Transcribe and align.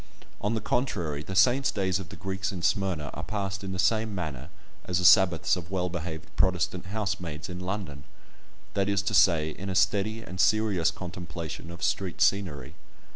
On 0.41 0.55
the 0.55 0.61
contrary, 0.61 1.21
the 1.21 1.35
saints' 1.35 1.69
days 1.71 1.99
of 1.99 2.09
the 2.09 2.15
Greeks 2.15 2.51
in 2.51 2.63
Smyrna 2.63 3.11
are 3.13 3.21
passed 3.23 3.63
in 3.63 3.71
the 3.71 3.77
same 3.77 4.15
manner 4.15 4.49
as 4.85 4.97
the 4.97 5.05
Sabbaths 5.05 5.55
of 5.55 5.69
well 5.69 5.89
behaved 5.89 6.35
Protestant 6.35 6.87
housemaids 6.87 7.49
in 7.49 7.59
London—that 7.59 8.89
is 8.89 9.03
to 9.03 9.13
say, 9.13 9.51
in 9.51 9.69
a 9.69 9.75
steady 9.75 10.23
and 10.23 10.41
serious 10.41 10.89
contemplation 10.89 11.69
of 11.69 11.83
street 11.83 12.19
scenery. 12.19 12.73